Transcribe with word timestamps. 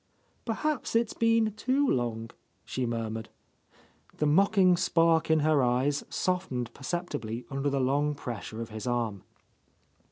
"Perhaps 0.45 0.95
it's 0.95 1.13
been 1.13 1.51
too 1.53 1.87
long," 1.87 2.31
she 2.65 2.87
murmured. 2.87 3.29
The 4.17 4.25
mocking 4.25 4.75
spark 4.75 5.29
in 5.29 5.41
her 5.41 5.61
eyes 5.61 6.03
softened 6.09 6.73
percep 6.73 7.09
tibly 7.09 7.45
under 7.51 7.69
the 7.69 7.79
lorng 7.79 8.17
pressure 8.17 8.61
of 8.63 8.69
his 8.71 8.87
arm. 8.87 9.21